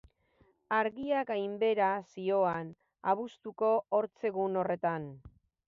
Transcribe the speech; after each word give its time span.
Argia 0.77 1.19
gainbehera 1.31 1.89
zihoan 2.15 2.73
abuztuko 3.13 3.71
ortzegun 4.01 4.61
horretan. 4.63 5.11